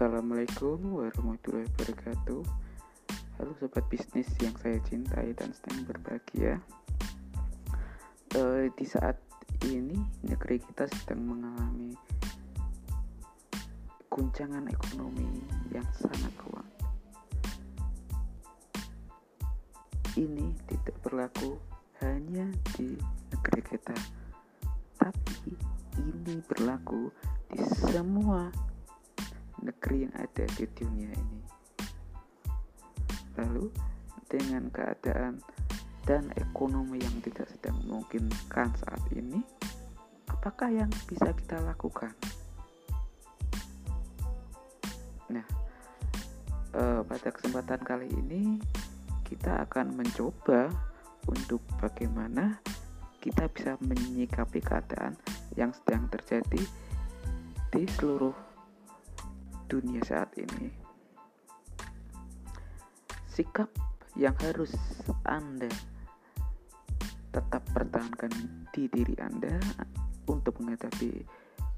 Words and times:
Assalamualaikum 0.00 0.96
warahmatullahi 0.96 1.68
wabarakatuh. 1.76 2.40
Halo 3.36 3.52
sobat 3.60 3.84
bisnis 3.92 4.32
yang 4.40 4.56
saya 4.56 4.80
cintai 4.88 5.36
dan 5.36 5.52
sedang 5.52 5.84
berbahagia. 5.84 6.56
E, 8.32 8.72
Di 8.80 8.86
saat 8.88 9.20
ini 9.68 10.00
negeri 10.24 10.56
kita 10.56 10.88
sedang 10.88 11.20
mengalami 11.20 11.92
guncangan 14.08 14.72
ekonomi 14.72 15.44
yang 15.68 15.84
sangat 15.92 16.32
kuat. 16.48 16.64
Ini 20.16 20.56
tidak 20.64 20.96
berlaku 21.04 21.60
hanya 22.00 22.48
di 22.72 22.96
negeri 23.36 23.60
kita 23.68 23.96
Tapi 24.96 25.52
ini 26.00 26.40
berlaku 26.48 27.12
di 27.52 27.60
semua 27.84 28.69
negeri 29.60 30.08
yang 30.08 30.14
ada 30.16 30.44
di 30.56 30.64
dunia 30.70 31.10
ini. 31.12 31.40
Lalu, 33.40 33.66
dengan 34.28 34.68
keadaan 34.68 35.40
dan 36.04 36.32
ekonomi 36.36 36.98
yang 37.00 37.16
tidak 37.22 37.46
sedang 37.50 37.76
memungkinkan 37.84 38.72
saat 38.80 39.02
ini, 39.12 39.40
apakah 40.28 40.72
yang 40.72 40.90
bisa 41.06 41.30
kita 41.36 41.60
lakukan? 41.62 42.12
Nah, 45.30 45.46
eh, 46.74 47.00
pada 47.06 47.28
kesempatan 47.30 47.80
kali 47.84 48.08
ini 48.10 48.58
kita 49.30 49.62
akan 49.68 49.94
mencoba 49.94 50.66
untuk 51.30 51.62
bagaimana 51.78 52.58
kita 53.20 53.46
bisa 53.52 53.76
menyikapi 53.84 54.58
keadaan 54.64 55.14
yang 55.54 55.70
sedang 55.76 56.08
terjadi 56.08 56.62
di 57.70 57.82
seluruh 57.94 58.49
dunia 59.70 60.02
saat 60.02 60.34
ini. 60.34 60.74
Sikap 63.30 63.70
yang 64.18 64.34
harus 64.42 64.74
Anda 65.22 65.70
tetap 67.30 67.62
pertahankan 67.70 68.34
di 68.74 68.90
diri 68.90 69.14
Anda 69.22 69.54
untuk 70.26 70.58
menghadapi 70.58 71.22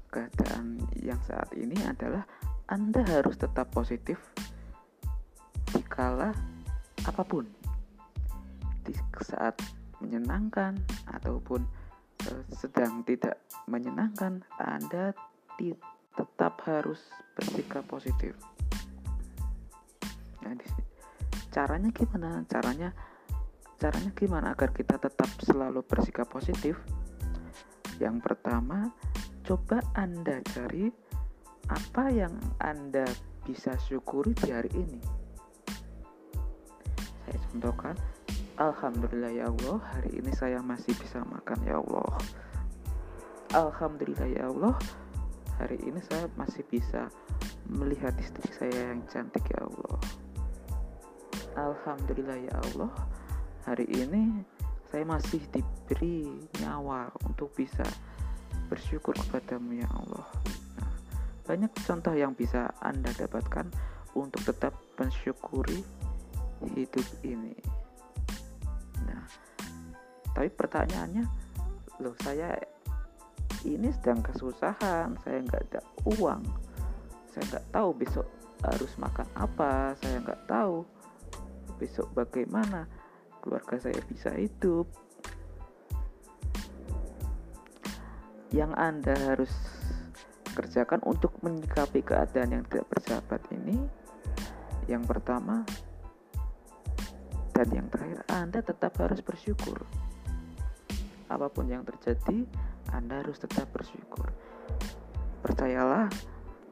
keadaan 0.09 0.81
yang 0.97 1.21
saat 1.29 1.53
ini 1.53 1.77
adalah 1.85 2.25
Anda 2.73 3.05
harus 3.05 3.37
tetap 3.37 3.69
positif 3.69 4.17
dikala 5.73 6.33
apa 7.05 7.23
pun 7.25 7.45
di 8.85 8.93
saat 9.21 9.57
menyenangkan 10.03 10.75
ataupun 11.07 11.61
uh, 12.29 12.43
sedang 12.51 13.05
tidak 13.05 13.39
menyenangkan 13.69 14.43
Anda 14.59 15.15
tetap 16.13 16.61
harus 16.69 17.01
bersikap 17.33 17.85
positif. 17.89 18.37
Nah, 20.45 20.53
caranya 21.49 21.89
gimana? 21.89 22.45
Caranya 22.45 22.89
caranya 23.81 24.11
gimana 24.15 24.47
agar 24.55 24.71
kita 24.71 24.95
tetap 25.01 25.29
selalu 25.43 25.81
bersikap 25.83 26.29
positif? 26.29 26.77
Yang 28.01 28.25
pertama, 28.25 28.89
coba 29.45 29.83
Anda 29.93 30.41
cari 30.53 30.89
apa 31.69 32.11
yang 32.11 32.33
Anda 32.59 33.05
bisa 33.43 33.75
syukuri 33.75 34.31
di 34.39 34.49
hari 34.51 34.71
ini. 34.71 34.99
Saya 37.23 37.37
contohkan, 37.51 37.95
Alhamdulillah 38.59 39.31
ya 39.33 39.45
Allah, 39.49 39.79
hari 39.95 40.19
ini 40.19 40.31
saya 40.35 40.59
masih 40.61 40.93
bisa 40.99 41.23
makan 41.25 41.59
ya 41.65 41.79
Allah. 41.79 42.13
Alhamdulillah 43.53 44.29
ya 44.29 44.49
Allah, 44.49 44.75
hari 45.59 45.77
ini 45.83 45.99
saya 46.09 46.25
masih 46.37 46.63
bisa 46.69 47.09
melihat 47.69 48.13
istri 48.19 48.47
saya 48.55 48.93
yang 48.93 49.01
cantik 49.09 49.45
ya 49.49 49.61
Allah. 49.63 49.99
Alhamdulillah 51.53 52.37
ya 52.37 52.55
Allah. 52.71 52.91
Hari 53.63 53.87
ini 53.93 54.43
saya 54.89 55.05
masih 55.05 55.41
diberi 55.49 56.27
nyawa 56.61 57.09
untuk 57.25 57.53
bisa 57.53 57.85
bersyukur 58.67 59.13
kepadamu 59.15 59.79
ya 59.79 59.89
Allah. 59.93 60.27
Nah, 60.81 60.93
banyak 61.45 61.71
contoh 61.85 62.13
yang 62.13 62.33
bisa 62.33 62.73
anda 62.81 63.09
dapatkan 63.13 63.69
untuk 64.17 64.41
tetap 64.45 64.73
mensyukuri 64.97 65.81
hidup 66.73 67.07
ini. 67.25 67.57
Nah 69.05 69.23
tapi 70.33 70.49
pertanyaannya 70.49 71.25
loh 72.01 72.17
saya 72.25 72.57
ini 73.63 73.89
sedang 73.95 74.19
kesusahan 74.19 75.15
saya 75.23 75.39
nggak 75.43 75.63
ada 75.71 75.81
uang. 76.19 76.43
Saya 77.31 77.43
nggak 77.49 77.67
tahu 77.71 77.89
besok 77.95 78.27
harus 78.63 78.91
makan 78.95 79.27
apa 79.35 79.91
saya 79.99 80.23
nggak 80.23 80.47
tahu 80.47 80.87
besok 81.75 82.07
bagaimana 82.15 82.87
keluarga 83.43 83.75
saya 83.79 83.99
bisa 84.07 84.31
hidup. 84.35 84.87
Yang 88.53 88.71
anda 88.77 89.15
harus 89.17 89.53
kerjakan 90.53 91.01
untuk 91.09 91.33
menyikapi 91.41 92.05
keadaan 92.05 92.61
yang 92.61 92.63
tidak 92.69 92.85
bersahabat 92.93 93.41
ini 93.49 93.81
yang 94.85 95.01
pertama 95.01 95.65
dan 97.53 97.67
yang 97.73 97.87
terakhir 97.89 98.21
anda 98.29 98.59
tetap 98.61 98.93
harus 99.01 99.21
bersyukur. 99.25 99.81
Apa 101.29 101.49
pun 101.49 101.65
yang 101.65 101.81
terjadi 101.81 102.45
anda 102.93 103.25
harus 103.25 103.41
tetap 103.41 103.73
bersyukur. 103.73 104.29
Percayalah, 105.41 106.07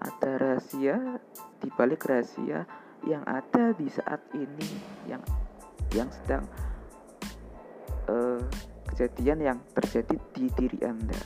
ada 0.01 0.31
rahasia 0.37 1.17
di 1.57 1.69
balik 1.73 2.05
rahasia 2.05 2.65
yang 3.05 3.25
ada 3.25 3.73
di 3.73 3.89
saat 3.89 4.21
ini 4.37 4.69
yang 5.09 5.21
yang 5.93 6.09
sedang 6.09 6.45
uh, 8.09 8.41
kejadian 8.93 9.39
yang 9.41 9.57
terjadi 9.73 10.15
di 10.33 10.45
diri 10.53 10.79
Anda. 10.85 11.17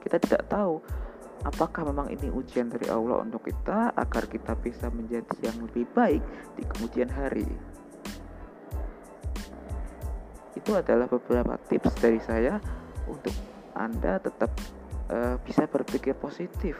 Kita 0.00 0.16
tidak 0.16 0.48
tahu 0.48 0.80
apakah 1.44 1.88
memang 1.88 2.08
ini 2.12 2.32
ujian 2.32 2.72
dari 2.72 2.88
Allah 2.88 3.20
untuk 3.20 3.44
kita 3.44 3.92
agar 3.96 4.24
kita 4.28 4.56
bisa 4.60 4.88
menjadi 4.88 5.36
yang 5.44 5.56
lebih 5.64 5.84
baik 5.92 6.24
di 6.56 6.62
kemudian 6.64 7.08
hari. 7.12 7.48
Itu 10.56 10.76
adalah 10.76 11.08
beberapa 11.08 11.56
tips 11.68 11.94
dari 12.00 12.20
saya 12.20 12.60
untuk 13.08 13.59
anda 13.74 14.18
tetap 14.22 14.50
uh, 15.10 15.36
bisa 15.42 15.66
berpikir 15.66 16.14
positif 16.16 16.76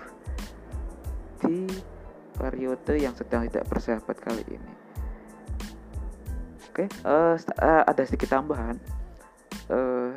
di 1.40 1.66
periode 2.36 2.96
yang 2.96 3.12
sedang 3.16 3.48
tidak 3.48 3.68
bersahabat 3.68 4.16
kali 4.20 4.44
ini. 4.48 4.72
Oke, 6.70 6.86
okay, 6.86 6.88
uh, 7.02 7.34
uh, 7.36 7.82
ada 7.84 8.02
sedikit 8.06 8.30
tambahan 8.30 8.78
uh, 9.68 10.14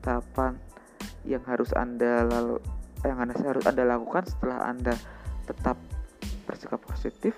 tahapan 0.00 0.54
yang 1.26 1.42
harus 1.44 1.74
anda 1.74 2.24
lalu 2.24 2.62
yang 3.02 3.18
anda 3.18 3.34
harus 3.38 3.66
anda 3.66 3.82
lakukan 3.84 4.24
setelah 4.26 4.70
anda 4.70 4.94
tetap 5.46 5.76
bersikap 6.46 6.80
positif. 6.86 7.34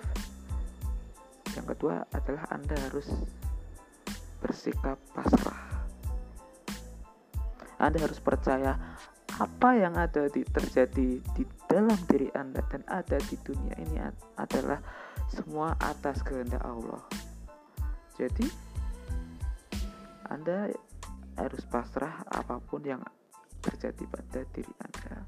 Yang 1.57 1.75
kedua 1.75 2.07
adalah 2.15 2.47
anda 2.53 2.77
harus 2.87 3.11
bersikap 4.39 4.97
pasrah. 5.11 5.70
Anda 7.81 7.97
harus 8.05 8.21
percaya 8.21 8.77
apa 9.41 9.69
yang 9.73 9.97
ada 9.97 10.29
di 10.29 10.45
terjadi 10.45 11.17
di 11.17 11.43
dalam 11.65 11.97
diri 12.05 12.29
Anda 12.37 12.61
dan 12.69 12.85
ada 12.85 13.17
di 13.17 13.33
dunia 13.41 13.73
ini 13.81 13.97
adalah 14.37 14.77
semua 15.33 15.73
atas 15.81 16.21
kehendak 16.21 16.61
Allah. 16.61 17.01
Jadi 18.21 18.45
Anda 20.29 20.69
harus 21.41 21.63
pasrah 21.65 22.21
apa 22.29 22.61
pun 22.61 22.85
yang 22.85 23.01
terjadi 23.65 24.03
pada 24.05 24.45
diri 24.53 24.73
Anda. 24.77 25.25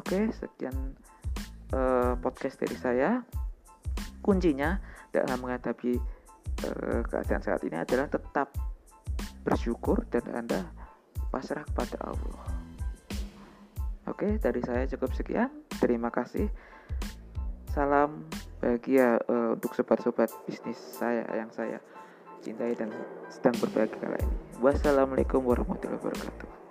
Oke, 0.00 0.32
sekian 0.32 0.96
uh, 1.76 2.16
podcast 2.16 2.56
dari 2.56 2.76
saya. 2.80 3.20
Kuncinya 4.24 4.80
dalam 5.12 5.44
menghadapi 5.44 5.92
uh, 6.64 7.00
keadaan 7.04 7.42
saat 7.44 7.60
ini 7.68 7.76
adalah 7.76 8.08
tetap 8.08 8.71
bersyukur 9.42 10.06
dan 10.08 10.24
Anda 10.32 10.60
pasrah 11.30 11.66
kepada 11.66 11.98
Allah. 12.02 12.40
Oke, 14.10 14.38
dari 14.42 14.62
saya 14.66 14.86
cukup 14.90 15.14
sekian. 15.14 15.50
Terima 15.78 16.10
kasih. 16.10 16.50
Salam 17.70 18.26
bahagia 18.58 19.18
uh, 19.26 19.54
untuk 19.56 19.74
sobat-sobat 19.74 20.28
bisnis 20.44 20.78
saya 20.78 21.24
yang 21.34 21.50
saya 21.50 21.80
cintai 22.42 22.74
dan 22.74 22.90
sedang 23.30 23.54
berbahagia 23.62 23.98
kali 23.98 24.18
ini. 24.18 24.36
Wassalamualaikum 24.58 25.40
warahmatullahi 25.46 25.98
wabarakatuh. 25.98 26.61